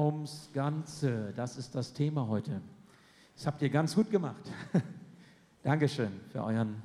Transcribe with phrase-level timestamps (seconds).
[0.00, 1.32] ums Ganze.
[1.36, 2.60] Das ist das Thema heute.
[3.36, 4.42] Das habt ihr ganz gut gemacht.
[5.62, 6.82] Dankeschön für euren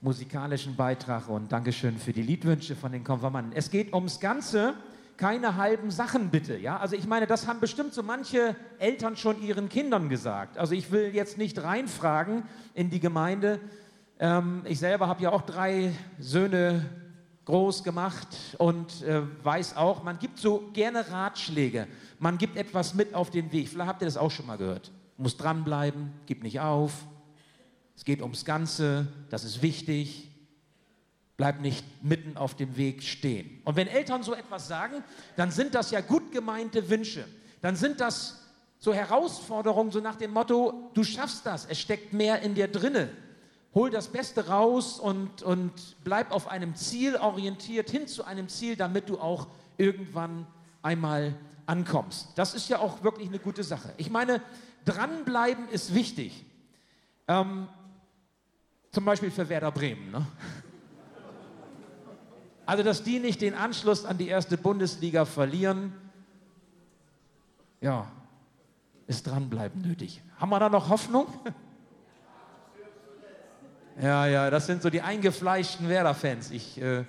[0.00, 3.52] musikalischen Beitrag und Dankeschön für die Liedwünsche von den Konfirmanden.
[3.54, 4.74] Es geht ums Ganze,
[5.16, 6.56] keine halben Sachen bitte.
[6.56, 6.78] Ja?
[6.78, 10.58] Also ich meine, das haben bestimmt so manche Eltern schon ihren Kindern gesagt.
[10.58, 12.42] Also ich will jetzt nicht reinfragen
[12.74, 13.60] in die Gemeinde.
[14.18, 16.86] Ähm, ich selber habe ja auch drei Söhne
[17.50, 18.28] groß gemacht
[18.58, 21.88] und äh, weiß auch, man gibt so gerne Ratschläge.
[22.20, 23.68] Man gibt etwas mit auf den Weg.
[23.68, 24.92] Vielleicht habt ihr das auch schon mal gehört.
[25.16, 26.92] Muss dranbleiben, gib nicht auf.
[27.96, 30.30] Es geht ums Ganze, das ist wichtig.
[31.36, 33.60] Bleib nicht mitten auf dem Weg stehen.
[33.64, 35.02] Und wenn Eltern so etwas sagen,
[35.34, 37.24] dann sind das ja gut gemeinte Wünsche.
[37.62, 38.46] Dann sind das
[38.78, 43.10] so Herausforderungen, so nach dem Motto, du schaffst das, es steckt mehr in dir drinne
[43.74, 48.76] hol das Beste raus und, und bleib auf einem Ziel orientiert, hin zu einem Ziel,
[48.76, 50.46] damit du auch irgendwann
[50.82, 51.34] einmal
[51.66, 52.28] ankommst.
[52.34, 53.92] Das ist ja auch wirklich eine gute Sache.
[53.96, 54.42] Ich meine,
[54.84, 56.44] dranbleiben ist wichtig.
[57.28, 57.68] Ähm,
[58.90, 60.10] zum Beispiel für Werder Bremen.
[60.10, 60.26] Ne?
[62.66, 65.92] Also, dass die nicht den Anschluss an die erste Bundesliga verlieren,
[67.80, 68.10] ja,
[69.06, 70.22] ist dranbleiben nötig.
[70.38, 71.26] Haben wir da noch Hoffnung?
[74.00, 76.50] Ja, ja, das sind so die eingefleischten Werder-Fans.
[76.50, 77.04] Ich äh,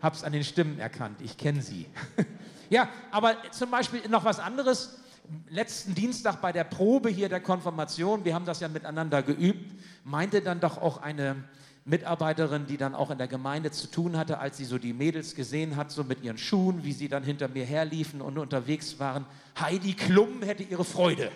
[0.00, 1.20] habe es an den Stimmen erkannt.
[1.20, 1.86] Ich kenne sie.
[2.70, 4.98] ja, aber zum Beispiel noch was anderes.
[5.48, 10.40] Letzten Dienstag bei der Probe hier der Konfirmation, wir haben das ja miteinander geübt, meinte
[10.40, 11.36] dann doch auch eine
[11.84, 15.34] Mitarbeiterin, die dann auch in der Gemeinde zu tun hatte, als sie so die Mädels
[15.34, 19.24] gesehen hat, so mit ihren Schuhen, wie sie dann hinter mir herliefen und unterwegs waren.
[19.60, 21.30] Heidi Klum hätte ihre Freude.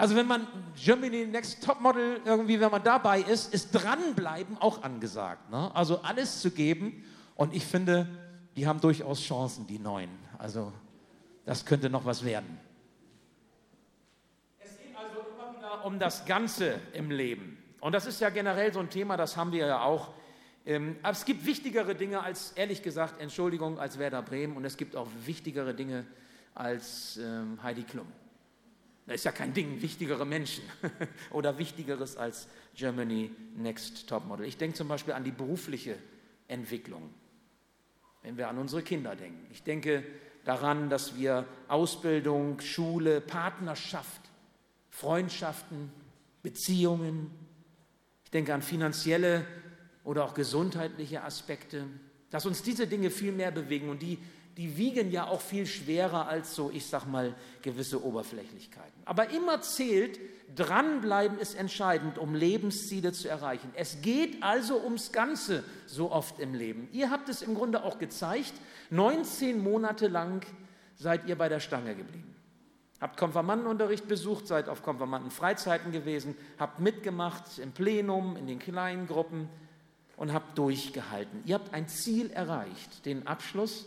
[0.00, 0.46] Also wenn man
[0.82, 5.50] Germany Next Topmodel irgendwie, wenn man dabei ist, ist dranbleiben auch angesagt.
[5.50, 5.70] Ne?
[5.74, 7.04] Also alles zu geben.
[7.34, 8.08] Und ich finde,
[8.56, 10.08] die haben durchaus Chancen, die Neuen.
[10.38, 10.72] Also
[11.44, 12.58] das könnte noch was werden.
[14.58, 17.58] Es geht also immer wieder um das Ganze im Leben.
[17.80, 20.14] Und das ist ja generell so ein Thema, das haben wir ja auch.
[20.64, 24.56] Ähm, aber es gibt wichtigere Dinge als, ehrlich gesagt, Entschuldigung, als Werder Bremen.
[24.56, 26.06] Und es gibt auch wichtigere Dinge
[26.54, 28.06] als ähm, Heidi Klum.
[29.10, 30.62] Da ist ja kein Ding, wichtigere Menschen
[31.32, 34.46] oder wichtigeres als Germany Next Topmodel.
[34.46, 35.96] Ich denke zum Beispiel an die berufliche
[36.46, 37.12] Entwicklung,
[38.22, 39.44] wenn wir an unsere Kinder denken.
[39.50, 40.04] Ich denke
[40.44, 44.20] daran, dass wir Ausbildung, Schule, Partnerschaft,
[44.90, 45.90] Freundschaften,
[46.44, 47.32] Beziehungen,
[48.22, 49.44] ich denke an finanzielle
[50.04, 51.84] oder auch gesundheitliche Aspekte,
[52.30, 54.18] dass uns diese Dinge viel mehr bewegen und die
[54.56, 59.02] die wiegen ja auch viel schwerer als so, ich sag mal, gewisse Oberflächlichkeiten.
[59.04, 60.18] Aber immer zählt,
[60.54, 63.70] dranbleiben ist entscheidend, um Lebensziele zu erreichen.
[63.74, 66.88] Es geht also ums Ganze so oft im Leben.
[66.92, 68.52] Ihr habt es im Grunde auch gezeigt,
[68.90, 70.44] 19 Monate lang
[70.96, 72.34] seid ihr bei der Stange geblieben.
[73.00, 79.48] Habt Konfirmandenunterricht besucht, seid auf Konfirmandenfreizeiten gewesen, habt mitgemacht im Plenum, in den kleinen Gruppen
[80.18, 81.42] und habt durchgehalten.
[81.46, 83.86] Ihr habt ein Ziel erreicht, den Abschluss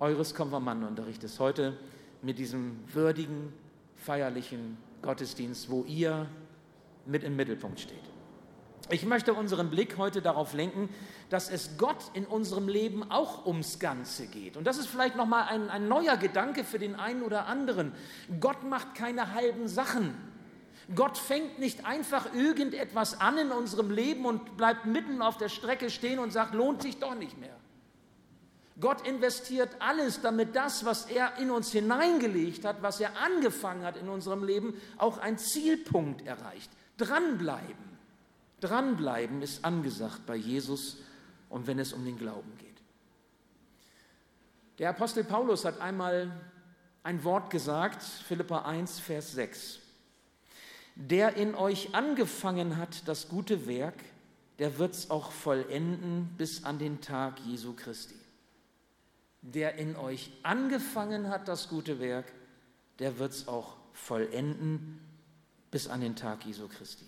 [0.00, 1.76] eures Konfirmandenunterrichtes heute
[2.22, 3.52] mit diesem würdigen,
[3.96, 6.26] feierlichen Gottesdienst, wo ihr
[7.06, 8.02] mit im Mittelpunkt steht.
[8.88, 10.88] Ich möchte unseren Blick heute darauf lenken,
[11.28, 14.56] dass es Gott in unserem Leben auch ums Ganze geht.
[14.56, 17.92] Und das ist vielleicht nochmal ein, ein neuer Gedanke für den einen oder anderen.
[18.40, 20.16] Gott macht keine halben Sachen.
[20.94, 25.88] Gott fängt nicht einfach irgendetwas an in unserem Leben und bleibt mitten auf der Strecke
[25.88, 27.56] stehen und sagt, lohnt sich doch nicht mehr.
[28.80, 33.96] Gott investiert alles, damit das, was er in uns hineingelegt hat, was er angefangen hat
[33.96, 36.70] in unserem Leben, auch ein Zielpunkt erreicht.
[36.96, 37.90] Dranbleiben.
[38.60, 40.98] Dranbleiben ist angesagt bei Jesus
[41.48, 42.68] und wenn es um den Glauben geht.
[44.78, 46.30] Der Apostel Paulus hat einmal
[47.02, 49.78] ein Wort gesagt, Philippa 1, Vers 6.
[50.94, 53.98] Der in euch angefangen hat das gute Werk,
[54.58, 58.19] der wird es auch vollenden bis an den Tag Jesu Christi
[59.42, 62.26] der in euch angefangen hat, das gute Werk,
[62.98, 65.00] der wird es auch vollenden
[65.70, 67.06] bis an den Tag Jesu Christi.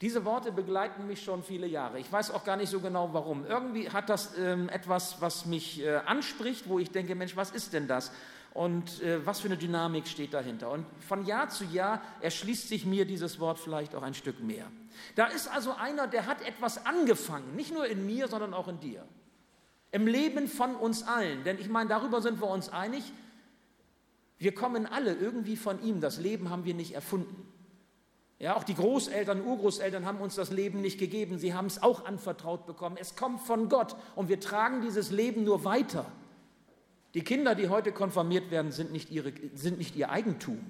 [0.00, 1.98] Diese Worte begleiten mich schon viele Jahre.
[1.98, 3.44] Ich weiß auch gar nicht so genau warum.
[3.44, 7.72] Irgendwie hat das ähm, etwas, was mich äh, anspricht, wo ich denke, Mensch, was ist
[7.72, 8.12] denn das?
[8.54, 10.70] Und äh, was für eine Dynamik steht dahinter?
[10.70, 14.66] Und von Jahr zu Jahr erschließt sich mir dieses Wort vielleicht auch ein Stück mehr.
[15.16, 18.78] Da ist also einer, der hat etwas angefangen, nicht nur in mir, sondern auch in
[18.78, 19.04] dir.
[19.90, 21.44] Im Leben von uns allen.
[21.44, 23.12] Denn ich meine, darüber sind wir uns einig.
[24.38, 26.00] Wir kommen alle irgendwie von ihm.
[26.00, 27.46] Das Leben haben wir nicht erfunden.
[28.38, 31.38] Ja, auch die Großeltern, Urgroßeltern haben uns das Leben nicht gegeben.
[31.38, 32.96] Sie haben es auch anvertraut bekommen.
[32.98, 36.06] Es kommt von Gott und wir tragen dieses Leben nur weiter.
[37.14, 40.60] Die Kinder, die heute konfirmiert werden, sind nicht, ihre, sind nicht ihr Eigentum.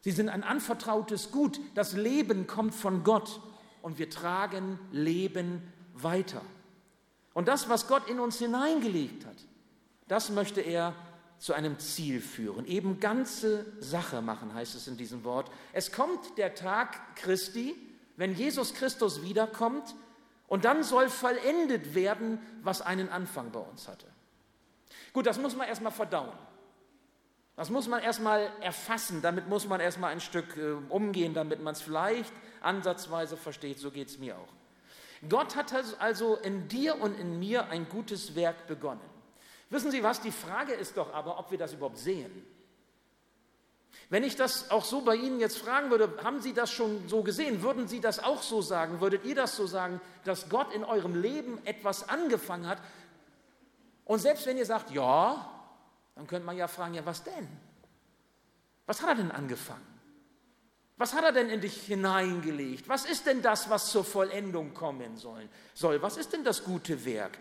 [0.00, 1.60] Sie sind ein anvertrautes Gut.
[1.74, 3.40] Das Leben kommt von Gott
[3.80, 5.62] und wir tragen Leben
[5.94, 6.42] weiter.
[7.34, 9.36] Und das, was Gott in uns hineingelegt hat,
[10.08, 10.94] das möchte er
[11.38, 12.66] zu einem Ziel führen.
[12.66, 15.50] Eben ganze Sache machen, heißt es in diesem Wort.
[15.72, 17.74] Es kommt der Tag Christi,
[18.16, 19.94] wenn Jesus Christus wiederkommt,
[20.46, 24.06] und dann soll vollendet werden, was einen Anfang bei uns hatte.
[25.14, 26.32] Gut, das muss man erstmal verdauen.
[27.56, 31.72] Das muss man erstmal erfassen, damit muss man erstmal ein Stück äh, umgehen, damit man
[31.72, 33.78] es vielleicht ansatzweise versteht.
[33.78, 34.48] So geht es mir auch.
[35.28, 39.00] Gott hat also in dir und in mir ein gutes Werk begonnen.
[39.70, 40.20] Wissen Sie was?
[40.20, 42.44] Die Frage ist doch aber, ob wir das überhaupt sehen.
[44.10, 47.22] Wenn ich das auch so bei Ihnen jetzt fragen würde, haben Sie das schon so
[47.22, 47.62] gesehen?
[47.62, 49.00] Würden Sie das auch so sagen?
[49.00, 52.78] Würdet ihr das so sagen, dass Gott in eurem Leben etwas angefangen hat?
[54.04, 55.50] Und selbst wenn ihr sagt, ja,
[56.14, 57.48] dann könnte man ja fragen, ja, was denn?
[58.84, 59.86] Was hat er denn angefangen?
[61.02, 62.88] Was hat er denn in dich hineingelegt?
[62.88, 65.48] Was ist denn das, was zur Vollendung kommen soll?
[66.00, 67.40] Was ist denn das gute Werk?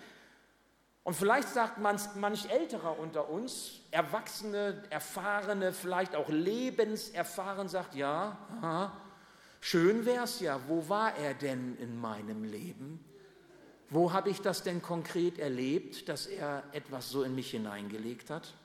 [1.04, 8.36] Und vielleicht sagt man manch Älterer unter uns, Erwachsene, Erfahrene, vielleicht auch lebenserfahren, sagt, ja,
[8.63, 9.00] aha,
[9.60, 13.00] schön wär's ja, wo war er denn in meinem Leben?
[13.92, 18.56] Wo habe ich das denn konkret erlebt, dass er etwas so in mich hineingelegt hat?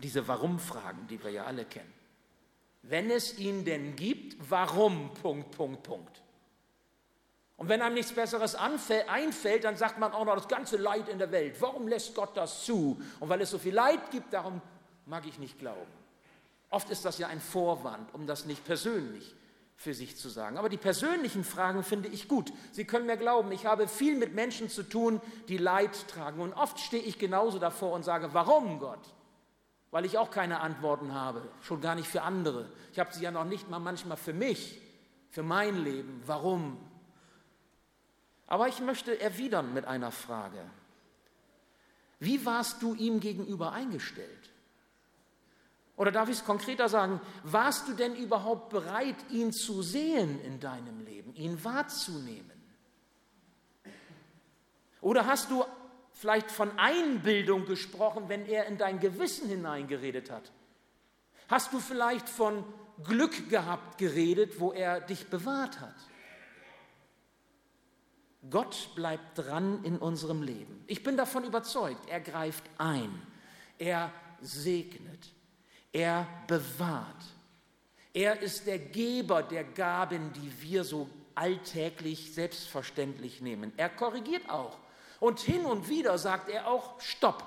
[0.00, 1.97] Diese Warum-Fragen, die wir ja alle kennen.
[2.88, 5.12] Wenn es ihn denn gibt, warum?
[5.12, 6.22] Punkt, Punkt, Punkt.
[7.58, 11.18] Und wenn einem nichts Besseres einfällt, dann sagt man auch noch das ganze Leid in
[11.18, 11.60] der Welt.
[11.60, 12.98] Warum lässt Gott das zu?
[13.20, 14.62] Und weil es so viel Leid gibt, darum
[15.04, 15.90] mag ich nicht glauben.
[16.70, 19.34] Oft ist das ja ein Vorwand, um das nicht persönlich
[19.76, 20.56] für sich zu sagen.
[20.56, 22.52] Aber die persönlichen Fragen finde ich gut.
[22.72, 26.40] Sie können mir glauben, ich habe viel mit Menschen zu tun, die Leid tragen.
[26.40, 29.14] Und oft stehe ich genauso davor und sage, warum Gott?
[29.90, 32.70] Weil ich auch keine Antworten habe, schon gar nicht für andere.
[32.92, 34.80] Ich habe sie ja noch nicht mal manchmal für mich,
[35.30, 36.22] für mein Leben.
[36.26, 36.76] Warum?
[38.46, 40.62] Aber ich möchte erwidern mit einer Frage.
[42.18, 44.50] Wie warst du ihm gegenüber eingestellt?
[45.96, 50.60] Oder darf ich es konkreter sagen, warst du denn überhaupt bereit, ihn zu sehen in
[50.60, 52.58] deinem Leben, ihn wahrzunehmen?
[55.00, 55.64] Oder hast du
[56.18, 60.50] vielleicht von Einbildung gesprochen, wenn er in dein Gewissen hineingeredet hat?
[61.48, 62.64] Hast du vielleicht von
[63.04, 65.94] Glück gehabt geredet, wo er dich bewahrt hat?
[68.50, 70.82] Gott bleibt dran in unserem Leben.
[70.86, 73.22] Ich bin davon überzeugt, er greift ein,
[73.78, 75.32] er segnet,
[75.92, 77.24] er bewahrt.
[78.12, 83.72] Er ist der Geber der Gaben, die wir so alltäglich selbstverständlich nehmen.
[83.76, 84.78] Er korrigiert auch.
[85.20, 87.42] Und hin und wieder sagt er auch Stopp.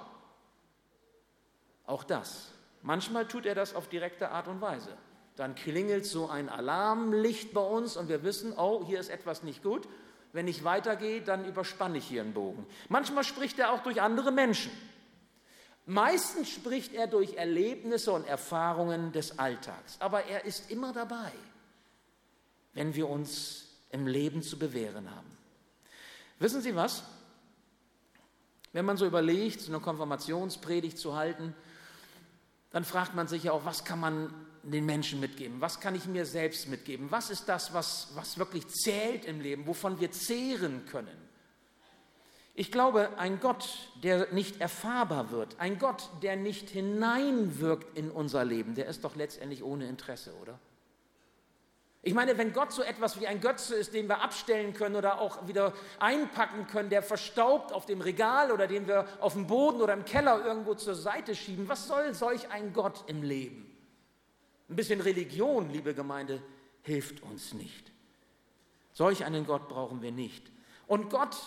[1.86, 2.52] Auch das.
[2.82, 4.98] Manchmal tut er das auf direkte Art und Weise.
[5.36, 9.64] Dann klingelt so ein Alarmlicht bei uns und wir wissen, oh, hier ist etwas nicht
[9.64, 9.88] gut
[10.34, 12.66] wenn ich weitergehe, dann überspanne ich hier einen Bogen.
[12.90, 14.72] Manchmal spricht er auch durch andere Menschen.
[15.86, 19.98] Meistens spricht er durch Erlebnisse und Erfahrungen des Alltags.
[20.00, 21.32] Aber er ist immer dabei,
[22.74, 25.38] wenn wir uns im Leben zu bewähren haben.
[26.40, 27.04] Wissen Sie was?
[28.74, 31.54] Wenn man so überlegt, eine Konfirmationspredigt zu halten,
[32.72, 34.34] dann fragt man sich ja auch, was kann man
[34.64, 35.60] den Menschen mitgeben?
[35.60, 37.12] Was kann ich mir selbst mitgeben?
[37.12, 41.18] Was ist das, was, was wirklich zählt im Leben, wovon wir zehren können?
[42.54, 48.46] Ich glaube, ein Gott, der nicht erfahrbar wird, ein Gott, der nicht hineinwirkt in unser
[48.46, 50.60] Leben, der ist doch letztendlich ohne Interesse, oder?
[52.04, 55.22] Ich meine, wenn Gott so etwas wie ein Götze ist, den wir abstellen können oder
[55.22, 59.82] auch wieder einpacken können, der verstaubt auf dem Regal oder den wir auf dem Boden
[59.82, 63.68] oder im Keller irgendwo zur Seite schieben, was soll solch ein Gott im Leben?
[64.68, 66.42] Ein bisschen Religion, liebe Gemeinde,
[66.82, 67.92] hilft uns nicht.
[68.94, 70.52] Solch einen Gott brauchen wir nicht.
[70.88, 71.38] Und Gott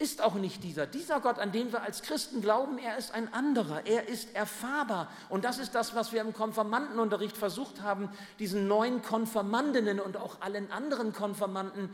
[0.00, 0.86] ist auch nicht dieser.
[0.86, 3.86] Dieser Gott, an den wir als Christen glauben, er ist ein anderer.
[3.86, 5.12] Er ist erfahrbar.
[5.28, 10.40] Und das ist das, was wir im Konfirmandenunterricht versucht haben, diesen neuen Konfirmandinnen und auch
[10.40, 11.90] allen anderen Konfirmanden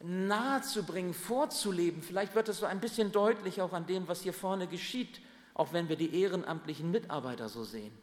[0.00, 2.02] nahezubringen, vorzuleben.
[2.02, 5.22] Vielleicht wird es so ein bisschen deutlich auch an dem, was hier vorne geschieht,
[5.54, 7.96] auch wenn wir die ehrenamtlichen Mitarbeiter so sehen.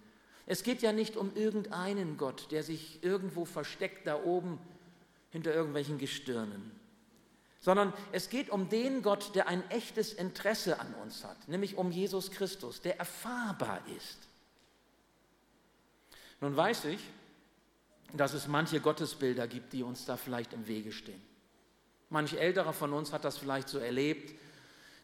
[0.48, 4.58] Es geht ja nicht um irgendeinen Gott, der sich irgendwo versteckt da oben
[5.30, 6.79] hinter irgendwelchen Gestirnen
[7.60, 11.92] sondern es geht um den Gott, der ein echtes Interesse an uns hat, nämlich um
[11.92, 14.18] Jesus Christus, der erfahrbar ist.
[16.42, 17.02] Nun weiß ich,
[18.14, 21.22] dass es manche Gottesbilder gibt, die uns da vielleicht im Wege stehen.
[22.10, 24.34] Manch älterer von uns hat das vielleicht so erlebt.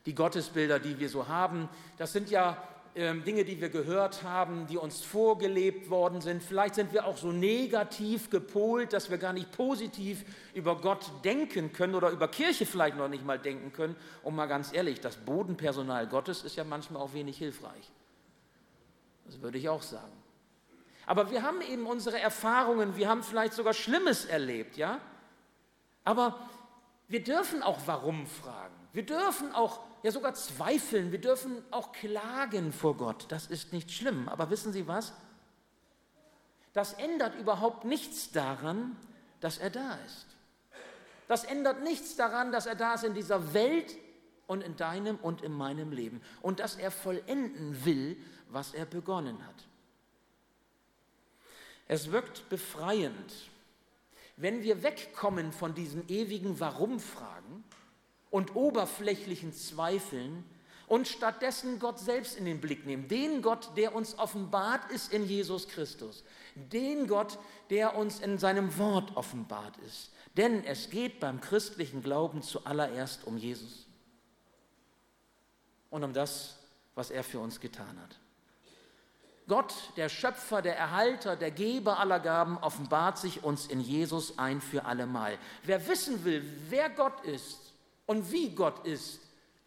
[0.05, 4.77] Die Gottesbilder, die wir so haben, das sind ja Dinge, die wir gehört haben, die
[4.77, 6.41] uns vorgelebt worden sind.
[6.41, 10.23] Vielleicht sind wir auch so negativ gepolt, dass wir gar nicht positiv
[10.53, 13.97] über Gott denken können oder über Kirche vielleicht noch nicht mal denken können.
[14.23, 17.91] Und mal ganz ehrlich, das Bodenpersonal Gottes ist ja manchmal auch wenig hilfreich.
[19.25, 20.13] Das würde ich auch sagen.
[21.05, 24.99] Aber wir haben eben unsere Erfahrungen, wir haben vielleicht sogar Schlimmes erlebt, ja?
[26.05, 26.39] Aber
[27.09, 28.73] wir dürfen auch warum fragen.
[28.93, 31.11] Wir dürfen auch ja sogar zweifeln.
[31.11, 33.25] Wir dürfen auch klagen vor Gott.
[33.29, 34.29] Das ist nicht schlimm.
[34.29, 35.13] Aber wissen Sie was?
[36.73, 38.95] Das ändert überhaupt nichts daran,
[39.39, 40.27] dass er da ist.
[41.27, 43.97] Das ändert nichts daran, dass er da ist in dieser Welt
[44.45, 46.21] und in deinem und in meinem Leben.
[46.43, 48.15] Und dass er vollenden will,
[48.49, 49.55] was er begonnen hat.
[51.87, 53.33] Es wirkt befreiend,
[54.37, 57.63] wenn wir wegkommen von diesen ewigen Warum-Fragen
[58.35, 60.43] und oberflächlichen Zweifeln
[60.87, 63.07] und stattdessen Gott selbst in den Blick nehmen.
[63.07, 66.25] Den Gott, der uns offenbart ist in Jesus Christus.
[66.53, 67.39] Den Gott,
[67.69, 70.11] der uns in seinem Wort offenbart ist.
[70.35, 73.87] Denn es geht beim christlichen Glauben zuallererst um Jesus
[75.89, 76.57] und um das,
[76.93, 78.17] was er für uns getan hat.
[79.47, 84.59] Gott, der Schöpfer, der Erhalter, der Geber aller Gaben, offenbart sich uns in Jesus ein
[84.59, 85.37] für allemal.
[85.63, 87.64] Wer wissen will, wer Gott ist
[88.05, 89.19] und wie Gott ist,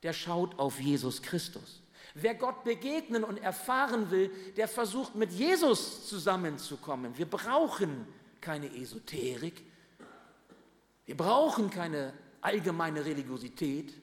[0.03, 1.83] der schaut auf Jesus Christus.
[2.15, 7.17] Wer Gott begegnen und erfahren will, der versucht mit Jesus zusammenzukommen.
[7.17, 8.07] Wir brauchen
[8.41, 9.63] keine Esoterik.
[11.07, 13.95] Wir brauchen keine allgemeine Religiosität.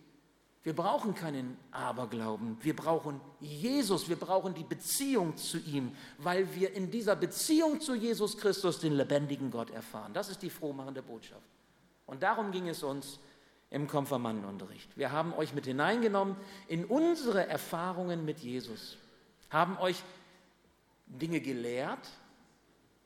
[0.66, 6.74] Wir brauchen keinen Aberglauben, wir brauchen Jesus, wir brauchen die Beziehung zu ihm, weil wir
[6.74, 10.12] in dieser Beziehung zu Jesus Christus den lebendigen Gott erfahren.
[10.12, 11.46] Das ist die frohmachende Botschaft.
[12.08, 13.20] Und darum ging es uns
[13.70, 14.98] im Konfirmandenunterricht.
[14.98, 16.36] Wir haben euch mit hineingenommen
[16.68, 18.98] in unsere Erfahrungen mit Jesus,
[19.50, 20.04] haben euch
[21.08, 22.10] Dinge gelehrt,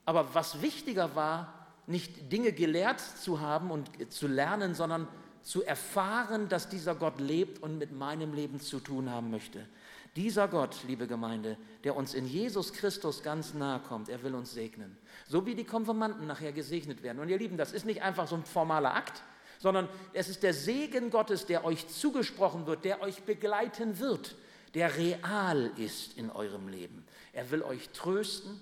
[0.06, 1.54] aber was wichtiger war,
[1.88, 5.08] nicht Dinge gelehrt zu haben und zu lernen, sondern
[5.42, 9.68] zu erfahren, dass dieser Gott lebt und mit meinem Leben zu tun haben möchte.
[10.16, 14.52] Dieser Gott, liebe Gemeinde, der uns in Jesus Christus ganz nahe kommt, er will uns
[14.52, 14.98] segnen.
[15.28, 17.20] So wie die Konfirmanden nachher gesegnet werden.
[17.20, 19.24] Und ihr Lieben, das ist nicht einfach so ein formaler Akt,
[19.60, 24.36] sondern es ist der Segen Gottes, der euch zugesprochen wird, der euch begleiten wird,
[24.74, 27.06] der real ist in eurem Leben.
[27.34, 28.60] Er will euch trösten,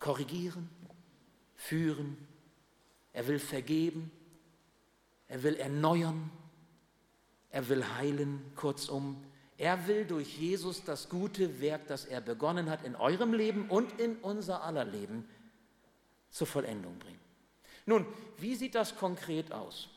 [0.00, 0.68] korrigieren,
[1.54, 2.16] führen.
[3.12, 4.10] Er will vergeben.
[5.28, 6.30] Er will erneuern.
[7.50, 9.22] Er will heilen, kurzum.
[9.58, 13.98] Er will durch Jesus das gute Werk, das er begonnen hat in eurem Leben und
[14.00, 15.28] in unser aller Leben,
[16.30, 17.20] zur Vollendung bringen.
[17.86, 18.04] Nun,
[18.38, 19.88] wie sieht das konkret aus?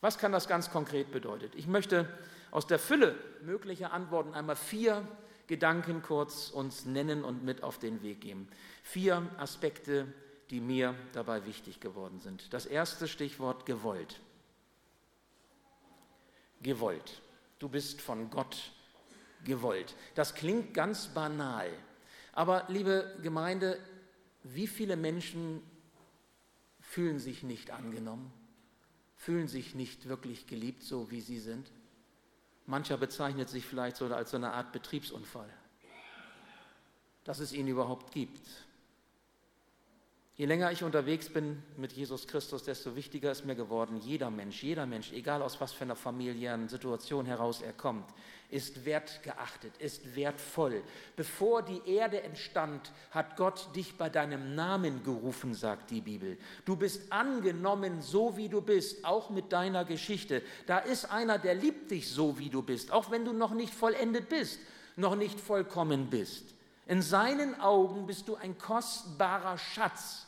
[0.00, 1.50] Was kann das ganz konkret bedeuten?
[1.56, 2.08] Ich möchte
[2.50, 5.06] aus der Fülle möglicher Antworten einmal vier
[5.46, 8.48] Gedanken kurz uns nennen und mit auf den Weg geben.
[8.82, 10.06] Vier Aspekte,
[10.50, 12.52] die mir dabei wichtig geworden sind.
[12.52, 14.20] Das erste Stichwort gewollt
[16.62, 17.22] gewollt.
[17.58, 18.72] Du bist von Gott
[19.44, 19.94] gewollt.
[20.14, 21.70] Das klingt ganz banal.
[22.32, 23.78] Aber liebe Gemeinde,
[24.44, 25.62] wie viele Menschen
[26.80, 28.32] fühlen sich nicht angenommen,
[29.18, 31.70] fühlen sich nicht wirklich geliebt, so wie sie sind?
[32.66, 35.52] Mancher bezeichnet sich vielleicht so als so eine Art Betriebsunfall,
[37.24, 38.46] dass es ihn überhaupt gibt.
[40.38, 44.62] Je länger ich unterwegs bin mit Jesus Christus, desto wichtiger ist mir geworden, jeder Mensch,
[44.62, 48.08] jeder Mensch, egal aus was für einer familiären Situation heraus er kommt,
[48.48, 50.84] ist wertgeachtet, ist wertvoll.
[51.16, 56.38] Bevor die Erde entstand, hat Gott dich bei deinem Namen gerufen, sagt die Bibel.
[56.64, 60.42] Du bist angenommen, so wie du bist, auch mit deiner Geschichte.
[60.68, 63.74] Da ist einer, der liebt dich so, wie du bist, auch wenn du noch nicht
[63.74, 64.60] vollendet bist,
[64.94, 66.54] noch nicht vollkommen bist.
[66.86, 70.27] In seinen Augen bist du ein kostbarer Schatz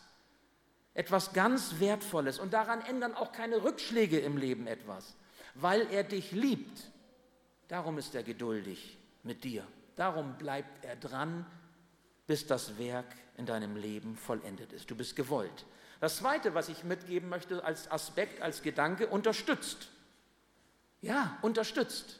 [0.94, 2.38] etwas ganz Wertvolles.
[2.38, 5.14] Und daran ändern auch keine Rückschläge im Leben etwas,
[5.54, 6.90] weil er dich liebt.
[7.68, 9.66] Darum ist er geduldig mit dir.
[9.96, 11.46] Darum bleibt er dran,
[12.26, 13.06] bis das Werk
[13.36, 14.90] in deinem Leben vollendet ist.
[14.90, 15.66] Du bist gewollt.
[16.00, 19.88] Das Zweite, was ich mitgeben möchte als Aspekt, als Gedanke, unterstützt.
[21.02, 22.18] Ja, unterstützt.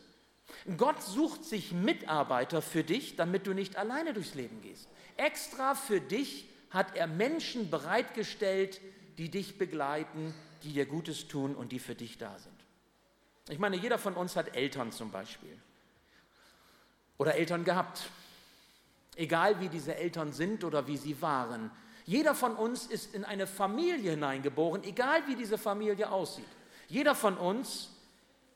[0.76, 4.88] Gott sucht sich Mitarbeiter für dich, damit du nicht alleine durchs Leben gehst.
[5.16, 8.80] Extra für dich hat er Menschen bereitgestellt,
[9.18, 12.54] die dich begleiten, die dir Gutes tun und die für dich da sind.
[13.48, 15.58] Ich meine, jeder von uns hat Eltern zum Beispiel
[17.18, 18.08] oder Eltern gehabt.
[19.16, 21.70] Egal wie diese Eltern sind oder wie sie waren.
[22.06, 26.48] Jeder von uns ist in eine Familie hineingeboren, egal wie diese Familie aussieht.
[26.88, 27.90] Jeder von uns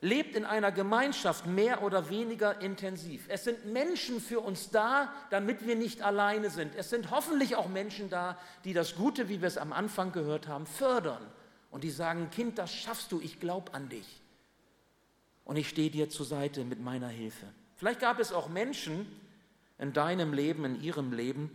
[0.04, 3.24] lebt in einer Gemeinschaft mehr oder weniger intensiv.
[3.28, 6.74] Es sind Menschen für uns da, damit wir nicht alleine sind.
[6.74, 10.46] Es sind hoffentlich auch Menschen da, die das Gute, wie wir es am Anfang gehört
[10.46, 11.26] haben, fördern
[11.70, 14.20] und die sagen, Kind, das schaffst du, ich glaube an dich.
[15.42, 17.46] Und ich stehe dir zur Seite mit meiner Hilfe.
[17.76, 19.06] Vielleicht gab es auch Menschen
[19.78, 21.50] in deinem Leben, in ihrem Leben,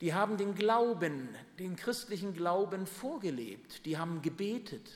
[0.00, 1.28] die haben den Glauben,
[1.60, 4.90] den christlichen Glauben vorgelebt, die haben gebetet,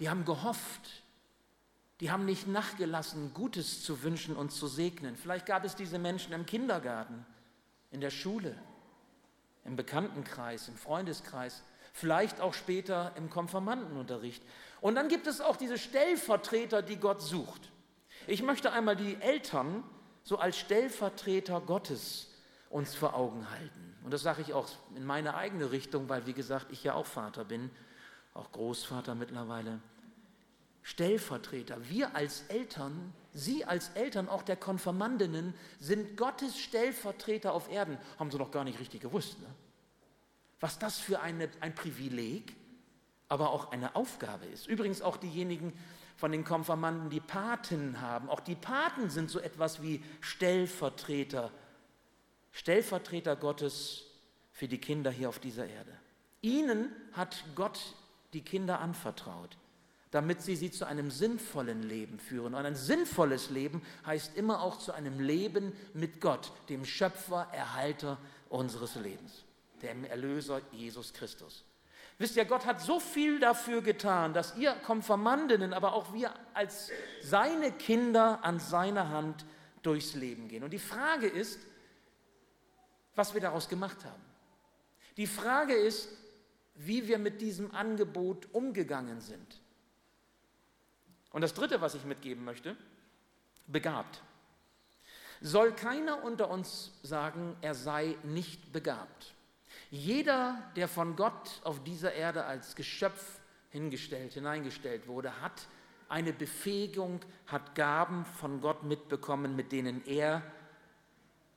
[0.00, 1.04] die haben gehofft,
[2.00, 5.16] die haben nicht nachgelassen, Gutes zu wünschen und zu segnen.
[5.16, 7.26] Vielleicht gab es diese Menschen im Kindergarten,
[7.90, 8.54] in der Schule,
[9.64, 11.62] im Bekanntenkreis, im Freundeskreis,
[11.92, 14.42] vielleicht auch später im Konfirmandenunterricht.
[14.80, 17.70] Und dann gibt es auch diese Stellvertreter, die Gott sucht.
[18.26, 19.82] Ich möchte einmal die Eltern
[20.22, 22.28] so als Stellvertreter Gottes
[22.70, 23.96] uns vor Augen halten.
[24.04, 27.06] Und das sage ich auch in meine eigene Richtung, weil, wie gesagt, ich ja auch
[27.06, 27.70] Vater bin,
[28.34, 29.80] auch Großvater mittlerweile.
[30.82, 31.88] Stellvertreter.
[31.88, 37.98] Wir als Eltern, Sie als Eltern auch der Konfirmandinnen sind Gottes Stellvertreter auf Erden.
[38.18, 39.38] Haben Sie noch gar nicht richtig gewusst.
[39.40, 39.46] Ne?
[40.60, 42.56] Was das für eine, ein Privileg,
[43.28, 44.66] aber auch eine Aufgabe ist.
[44.66, 45.72] Übrigens auch diejenigen
[46.16, 48.28] von den Konfirmanden, die Paten haben.
[48.28, 51.52] Auch die Paten sind so etwas wie Stellvertreter.
[52.50, 54.06] Stellvertreter Gottes
[54.52, 55.92] für die Kinder hier auf dieser Erde.
[56.40, 57.94] Ihnen hat Gott
[58.32, 59.56] die Kinder anvertraut
[60.10, 62.54] damit sie sie zu einem sinnvollen Leben führen.
[62.54, 68.18] Und ein sinnvolles Leben heißt immer auch zu einem Leben mit Gott, dem Schöpfer, Erhalter
[68.48, 69.44] unseres Lebens,
[69.82, 71.64] dem Erlöser Jesus Christus.
[72.16, 76.90] Wisst ihr, Gott hat so viel dafür getan, dass ihr Konfirmandinnen, aber auch wir als
[77.22, 79.44] seine Kinder an seiner Hand
[79.82, 80.64] durchs Leben gehen.
[80.64, 81.60] Und die Frage ist,
[83.14, 84.22] was wir daraus gemacht haben.
[85.16, 86.08] Die Frage ist,
[86.74, 89.60] wie wir mit diesem Angebot umgegangen sind.
[91.30, 92.76] Und das Dritte, was ich mitgeben möchte,
[93.66, 94.22] begabt.
[95.40, 99.34] Soll keiner unter uns sagen, er sei nicht begabt.
[99.90, 103.38] Jeder, der von Gott auf dieser Erde als Geschöpf
[103.70, 105.68] hingestellt, hineingestellt wurde, hat
[106.08, 110.42] eine Befähigung, hat Gaben von Gott mitbekommen, mit denen er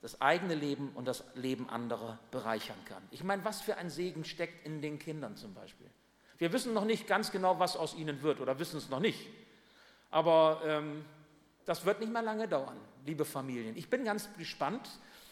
[0.01, 3.03] das eigene Leben und das Leben anderer bereichern kann.
[3.11, 5.89] Ich meine, was für ein Segen steckt in den Kindern zum Beispiel.
[6.37, 9.27] Wir wissen noch nicht ganz genau, was aus ihnen wird oder wissen es noch nicht.
[10.11, 11.05] Aber ähm,
[11.65, 13.75] das wird nicht mehr lange dauern, liebe Familien.
[13.77, 14.89] Ich bin ganz gespannt.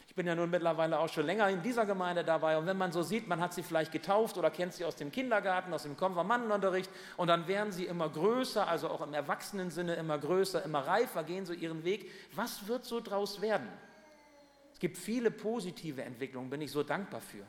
[0.08, 2.58] Ich bin ja nun mittlerweile auch schon länger in dieser Gemeinde dabei.
[2.58, 5.12] Und wenn man so sieht, man hat sie vielleicht getauft oder kennt sie aus dem
[5.12, 10.18] Kindergarten, aus dem Konfirmandenunterricht, und dann werden sie immer größer, also auch im Erwachsenensinne immer
[10.18, 12.10] größer, immer reifer, gehen so ihren Weg.
[12.34, 13.70] Was wird so draus werden?
[14.74, 17.46] Es gibt viele positive Entwicklungen, bin ich so dankbar für.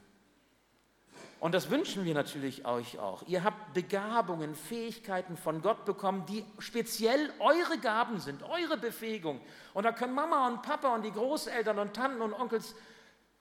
[1.40, 3.22] Und das wünschen wir natürlich euch auch.
[3.26, 9.40] Ihr habt Begabungen, Fähigkeiten von Gott bekommen, die speziell eure Gaben sind, eure Befähigung.
[9.72, 12.74] Und da können Mama und Papa und die Großeltern und Tanten und Onkels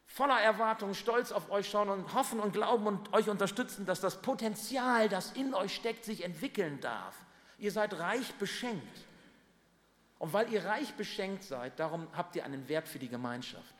[0.06, 4.22] voller Erwartung, stolz auf euch schauen und hoffen und glauben und euch unterstützen, dass das
[4.22, 7.16] Potenzial, das in euch steckt, sich entwickeln darf.
[7.58, 9.06] Ihr seid reich beschenkt.
[10.20, 13.76] Und weil ihr reich beschenkt seid, darum habt ihr einen Wert für die Gemeinschaft.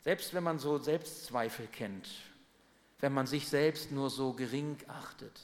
[0.00, 2.08] Selbst wenn man so Selbstzweifel kennt,
[3.00, 5.40] wenn man sich selbst nur so gering achtet.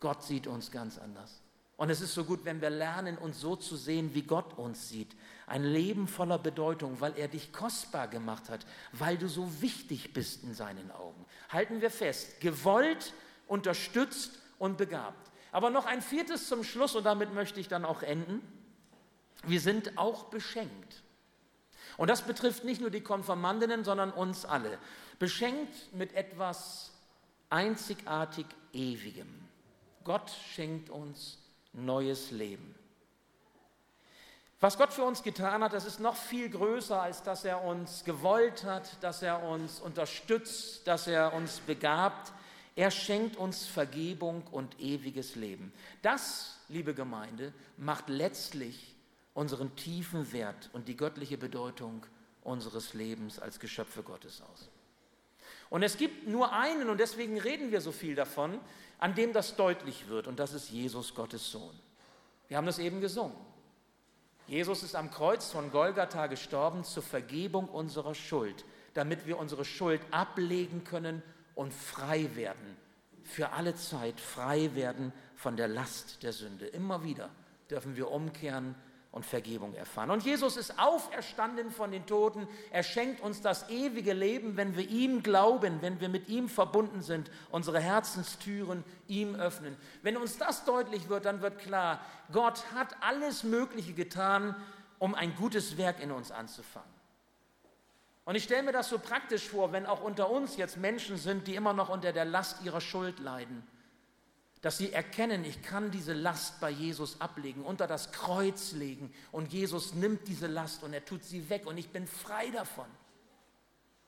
[0.00, 1.42] Gott sieht uns ganz anders.
[1.76, 4.90] Und es ist so gut, wenn wir lernen, uns so zu sehen, wie Gott uns
[4.90, 5.16] sieht.
[5.46, 10.42] Ein Leben voller Bedeutung, weil er dich kostbar gemacht hat, weil du so wichtig bist
[10.42, 11.24] in seinen Augen.
[11.48, 13.14] Halten wir fest, gewollt,
[13.46, 15.30] unterstützt und begabt.
[15.52, 18.42] Aber noch ein viertes zum Schluss und damit möchte ich dann auch enden.
[19.46, 21.02] Wir sind auch beschenkt.
[21.96, 24.78] Und das betrifft nicht nur die Konfirmandinnen, sondern uns alle
[25.20, 26.90] beschenkt mit etwas
[27.50, 29.28] einzigartig Ewigem.
[30.02, 31.38] Gott schenkt uns
[31.74, 32.74] neues Leben.
[34.60, 38.04] Was Gott für uns getan hat, das ist noch viel größer, als dass er uns
[38.04, 42.32] gewollt hat, dass er uns unterstützt, dass er uns begabt.
[42.74, 45.70] Er schenkt uns Vergebung und ewiges Leben.
[46.00, 48.96] Das, liebe Gemeinde, macht letztlich
[49.34, 52.06] unseren tiefen Wert und die göttliche Bedeutung
[52.42, 54.69] unseres Lebens als Geschöpfe Gottes aus.
[55.70, 58.60] Und es gibt nur einen, und deswegen reden wir so viel davon,
[58.98, 61.78] an dem das deutlich wird, und das ist Jesus, Gottes Sohn.
[62.48, 63.36] Wir haben das eben gesungen.
[64.46, 70.00] Jesus ist am Kreuz von Golgatha gestorben zur Vergebung unserer Schuld, damit wir unsere Schuld
[70.10, 71.22] ablegen können
[71.54, 72.76] und frei werden,
[73.22, 76.66] für alle Zeit frei werden von der Last der Sünde.
[76.66, 77.30] Immer wieder
[77.70, 78.74] dürfen wir umkehren
[79.12, 80.10] und Vergebung erfahren.
[80.10, 82.46] Und Jesus ist auferstanden von den Toten.
[82.70, 87.02] Er schenkt uns das ewige Leben, wenn wir ihm glauben, wenn wir mit ihm verbunden
[87.02, 89.76] sind, unsere Herzenstüren ihm öffnen.
[90.02, 94.54] Wenn uns das deutlich wird, dann wird klar, Gott hat alles Mögliche getan,
[95.00, 96.88] um ein gutes Werk in uns anzufangen.
[98.26, 101.48] Und ich stelle mir das so praktisch vor, wenn auch unter uns jetzt Menschen sind,
[101.48, 103.66] die immer noch unter der Last ihrer Schuld leiden
[104.60, 109.52] dass sie erkennen, ich kann diese Last bei Jesus ablegen, unter das Kreuz legen und
[109.52, 112.86] Jesus nimmt diese Last und er tut sie weg und ich bin frei davon.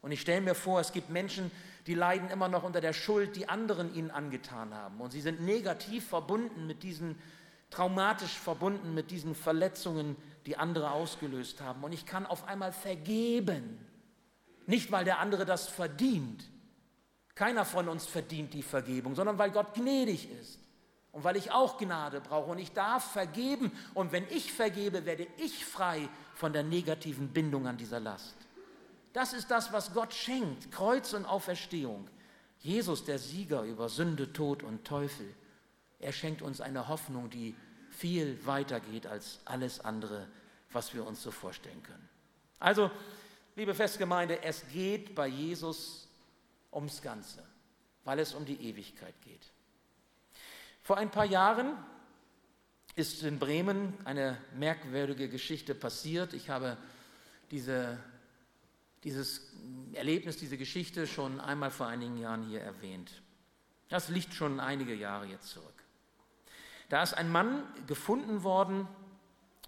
[0.03, 1.51] Und ich stelle mir vor, es gibt Menschen,
[1.87, 5.41] die leiden immer noch unter der Schuld, die anderen ihnen angetan haben und sie sind
[5.41, 7.17] negativ verbunden mit diesen,
[7.71, 11.83] traumatisch verbunden mit diesen Verletzungen, die andere ausgelöst haben.
[11.83, 13.79] Und ich kann auf einmal vergeben,
[14.67, 16.52] nicht weil der andere das verdient,
[17.35, 20.59] keiner von uns verdient die Vergebung, sondern weil Gott gnädig ist
[21.13, 23.73] und weil ich auch Gnade brauche und ich darf vergeben.
[23.95, 28.35] Und wenn ich vergebe, werde ich frei von der negativen Bindung an dieser Last.
[29.13, 32.09] Das ist das, was Gott schenkt, Kreuz und Auferstehung.
[32.61, 35.35] Jesus, der Sieger über Sünde, Tod und Teufel,
[35.99, 37.55] er schenkt uns eine Hoffnung, die
[37.91, 40.29] viel weiter geht als alles andere,
[40.71, 42.09] was wir uns so vorstellen können.
[42.59, 42.91] Also,
[43.55, 46.09] liebe Festgemeinde, es geht bei Jesus
[46.73, 47.43] ums Ganze,
[48.05, 49.53] weil es um die Ewigkeit geht.
[50.83, 51.77] Vor ein paar Jahren
[52.95, 56.35] ist in Bremen eine merkwürdige Geschichte passiert.
[56.35, 56.77] Ich habe
[57.51, 57.99] diese,
[59.05, 59.53] dieses
[59.93, 63.23] Erlebnis, diese Geschichte schon einmal vor einigen Jahren hier erwähnt.
[63.89, 65.69] Das liegt schon einige Jahre jetzt zurück.
[66.89, 68.89] Da ist ein Mann gefunden worden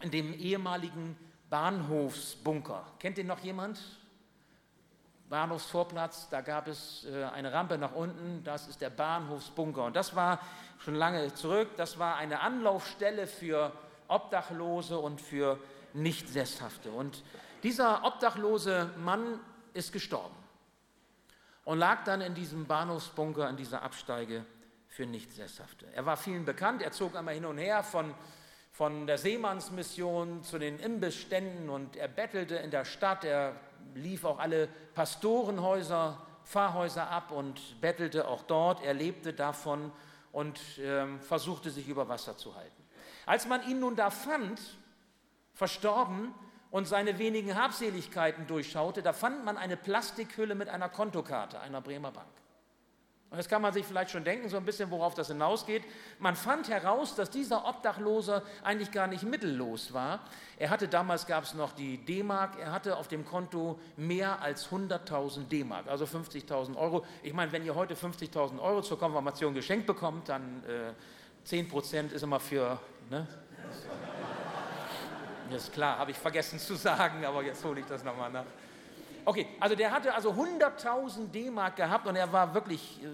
[0.00, 1.16] in dem ehemaligen
[1.48, 2.84] Bahnhofsbunker.
[2.98, 3.80] Kennt den noch jemand?
[5.34, 9.82] Bahnhofsvorplatz, da gab es äh, eine Rampe nach unten, das ist der Bahnhofsbunker.
[9.82, 10.38] Und das war
[10.78, 13.72] schon lange zurück, das war eine Anlaufstelle für
[14.06, 15.58] Obdachlose und für
[15.92, 16.92] Nichtsesshafte.
[16.92, 17.24] Und
[17.64, 19.40] dieser obdachlose Mann
[19.72, 20.36] ist gestorben
[21.64, 24.46] und lag dann in diesem Bahnhofsbunker, in dieser Absteige
[24.86, 25.86] für Nichtsesshafte.
[25.92, 28.14] Er war vielen bekannt, er zog einmal hin und her von,
[28.70, 33.56] von der Seemannsmission zu den Imbissständen und er bettelte in der Stadt, er
[33.94, 38.82] lief auch alle Pastorenhäuser, Pfarrhäuser ab und bettelte auch dort.
[38.82, 39.92] Er lebte davon
[40.32, 42.84] und äh, versuchte sich über Wasser zu halten.
[43.26, 44.60] Als man ihn nun da fand,
[45.52, 46.34] verstorben
[46.70, 52.10] und seine wenigen Habseligkeiten durchschaute, da fand man eine Plastikhülle mit einer Kontokarte einer Bremer
[52.10, 52.28] Bank.
[53.34, 55.82] Und das kann man sich vielleicht schon denken, so ein bisschen, worauf das hinausgeht.
[56.20, 60.20] Man fand heraus, dass dieser Obdachlose eigentlich gar nicht mittellos war.
[60.56, 64.68] Er hatte, damals gab es noch die D-Mark, er hatte auf dem Konto mehr als
[64.68, 67.04] 100.000 D-Mark, also 50.000 Euro.
[67.24, 70.92] Ich meine, wenn ihr heute 50.000 Euro zur Konfirmation geschenkt bekommt, dann äh,
[71.42, 72.78] 10 Prozent ist immer für,
[73.10, 73.26] ne?
[75.50, 78.44] Das ist klar, habe ich vergessen zu sagen, aber jetzt hole ich das nochmal nach.
[79.24, 83.06] Okay, also der hatte also 100.000 D-Mark gehabt und er war wirklich äh,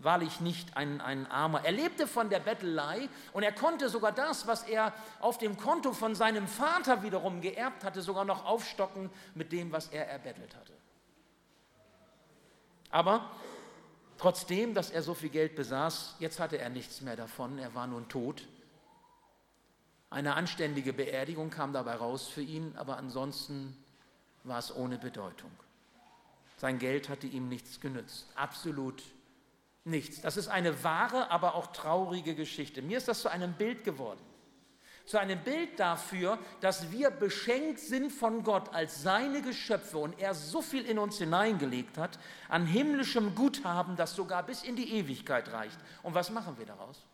[0.00, 1.64] wahrlich nicht ein, ein Armer.
[1.64, 5.92] Er lebte von der Bettelei und er konnte sogar das, was er auf dem Konto
[5.92, 10.72] von seinem Vater wiederum geerbt hatte, sogar noch aufstocken mit dem, was er erbettelt hatte.
[12.90, 13.30] Aber
[14.16, 17.86] trotzdem, dass er so viel Geld besaß, jetzt hatte er nichts mehr davon, er war
[17.86, 18.44] nun tot.
[20.10, 23.76] Eine anständige Beerdigung kam dabei raus für ihn, aber ansonsten
[24.44, 25.50] war es ohne Bedeutung.
[26.56, 29.02] Sein Geld hatte ihm nichts genützt, absolut
[29.84, 30.20] nichts.
[30.20, 32.82] Das ist eine wahre, aber auch traurige Geschichte.
[32.82, 34.20] Mir ist das zu einem Bild geworden.
[35.06, 40.34] Zu einem Bild dafür, dass wir beschenkt sind von Gott als seine Geschöpfe und er
[40.34, 42.18] so viel in uns hineingelegt hat,
[42.50, 45.78] an himmlischem Guthaben, das sogar bis in die Ewigkeit reicht.
[46.02, 47.06] Und was machen wir daraus?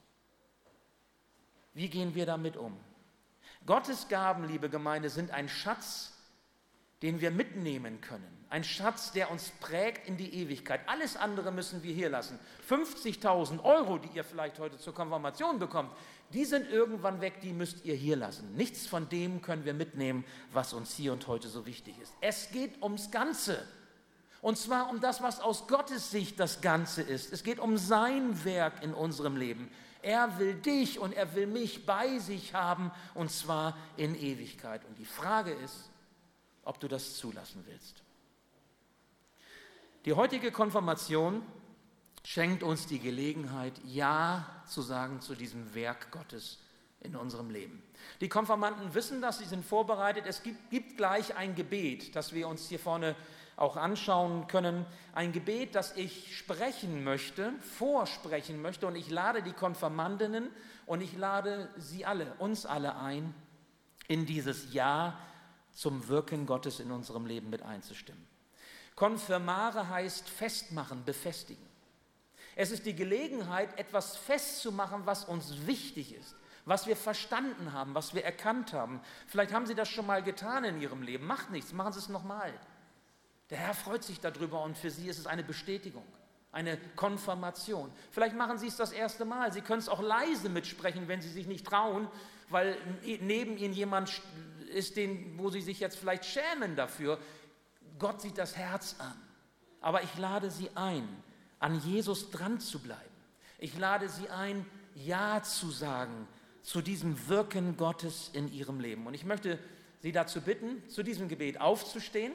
[1.73, 2.77] Wie gehen wir damit um?
[3.65, 6.14] Gottes Gaben, liebe Gemeinde, sind ein Schatz,
[7.05, 8.27] den wir mitnehmen können.
[8.49, 10.81] Ein Schatz, der uns prägt in die Ewigkeit.
[10.87, 12.39] Alles andere müssen wir hier lassen.
[12.67, 15.91] 50.000 Euro, die ihr vielleicht heute zur Konfirmation bekommt,
[16.33, 18.55] die sind irgendwann weg, die müsst ihr hier lassen.
[18.57, 22.15] Nichts von dem können wir mitnehmen, was uns hier und heute so wichtig ist.
[22.23, 23.63] Es geht ums Ganze.
[24.41, 27.35] Und zwar um das, was aus Gottes Sicht das Ganze ist.
[27.35, 29.71] Es geht um sein Werk in unserem Leben.
[30.01, 34.83] Er will dich und er will mich bei sich haben, und zwar in Ewigkeit.
[34.87, 35.91] Und die Frage ist,
[36.65, 38.03] ob du das zulassen willst.
[40.05, 41.43] Die heutige Konfirmation
[42.25, 46.59] schenkt uns die Gelegenheit, Ja zu sagen zu diesem Werk Gottes
[47.01, 47.83] in unserem Leben.
[48.21, 50.25] Die Konfirmanden wissen das, sie sind vorbereitet.
[50.27, 53.15] Es gibt, gibt, gleich ein Gebet, das wir uns hier vorne
[53.57, 54.85] auch anschauen können.
[55.15, 58.87] Ein Gebet, das ich sprechen möchte, vorsprechen möchte.
[58.87, 60.51] Und ich lade die Konfirmandinnen
[60.87, 63.35] und ich lade sie alle, uns alle ein,
[64.09, 65.19] in dieses Ja
[65.75, 68.27] zum Wirken Gottes in unserem Leben mit einzustimmen.
[68.95, 71.67] Konfirmare heißt festmachen, befestigen.
[72.57, 78.15] Es ist die Gelegenheit, etwas festzumachen, was uns wichtig ist, was wir verstanden haben, was
[78.15, 79.01] wir erkannt haben.
[79.27, 81.27] Vielleicht haben Sie das schon mal getan in Ihrem Leben.
[81.27, 82.53] Macht nichts, machen Sie es nochmal.
[83.51, 86.07] Der Herr freut sich darüber und für Sie ist es eine Bestätigung,
[86.53, 87.93] eine Konfirmation.
[88.13, 89.53] Vielleicht machen Sie es das erste Mal.
[89.53, 92.09] Sie können es auch leise mitsprechen, wenn Sie sich nicht trauen,
[92.49, 92.77] weil
[93.21, 94.23] neben Ihnen jemand
[94.73, 97.19] ist, den, wo Sie sich jetzt vielleicht schämen dafür.
[97.99, 99.17] Gott sieht das Herz an.
[99.81, 101.09] Aber ich lade Sie ein,
[101.59, 103.01] an Jesus dran zu bleiben.
[103.59, 106.29] Ich lade Sie ein, Ja zu sagen
[106.63, 109.07] zu diesem Wirken Gottes in Ihrem Leben.
[109.07, 109.59] Und ich möchte
[110.01, 112.33] Sie dazu bitten, zu diesem Gebet aufzustehen.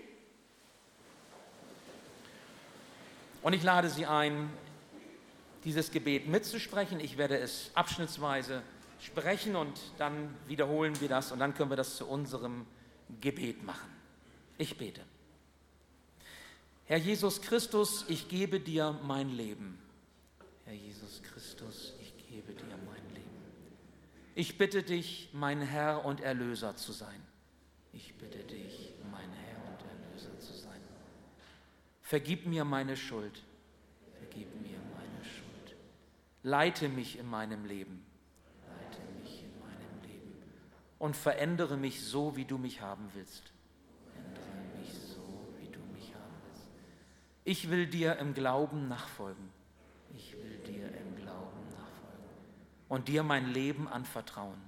[3.41, 4.49] Und ich lade Sie ein,
[5.63, 6.99] dieses Gebet mitzusprechen.
[6.99, 8.61] Ich werde es abschnittsweise
[8.99, 12.65] sprechen und dann wiederholen wir das und dann können wir das zu unserem
[13.21, 13.89] Gebet machen.
[14.57, 15.01] Ich bete.
[16.85, 19.79] Herr Jesus Christus, ich gebe dir mein Leben.
[20.65, 23.29] Herr Jesus Christus, ich gebe dir mein Leben.
[24.35, 27.21] Ich bitte dich, mein Herr und Erlöser zu sein.
[27.93, 30.79] Ich bitte dich, mein Herr und Erlöser zu sein.
[32.01, 33.43] Vergib mir meine Schuld.
[34.17, 35.75] Vergib mir meine Schuld.
[36.43, 38.08] Leite mich in meinem Leben
[40.99, 43.53] und verändere mich so, wie du mich haben willst.
[47.49, 49.49] Ich will dir im Glauben nachfolgen.
[50.13, 52.29] Ich will dir im Glauben nachfolgen.
[52.87, 54.61] Und dir mein Leben anvertrauen.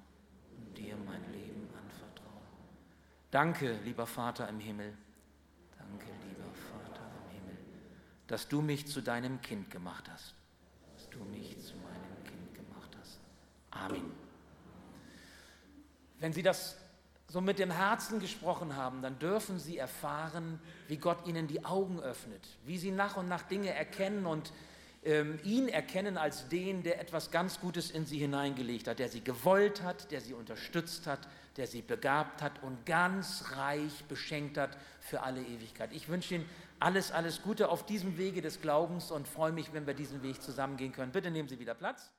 [0.58, 2.41] Und dir mein Leben anvertrauen.
[3.30, 4.98] Danke, lieber Vater im Himmel.
[5.78, 7.58] Danke, lieber Vater im Himmel,
[8.26, 10.34] dass du mich zu deinem Kind gemacht hast.
[10.96, 13.20] Dass du mich zu meinem Kind gemacht hast.
[13.70, 14.20] Amen.
[16.21, 16.77] Wenn Sie das
[17.27, 21.99] so mit dem Herzen gesprochen haben, dann dürfen Sie erfahren, wie Gott Ihnen die Augen
[21.99, 24.53] öffnet, wie Sie nach und nach Dinge erkennen und
[25.03, 29.23] ähm, ihn erkennen als den, der etwas ganz Gutes in Sie hineingelegt hat, der Sie
[29.23, 34.77] gewollt hat, der Sie unterstützt hat, der Sie begabt hat und ganz reich beschenkt hat
[34.99, 35.91] für alle Ewigkeit.
[35.91, 36.45] Ich wünsche Ihnen
[36.79, 40.43] alles, alles Gute auf diesem Wege des Glaubens und freue mich, wenn wir diesen Weg
[40.43, 41.12] zusammengehen können.
[41.12, 42.12] Bitte nehmen Sie wieder Platz.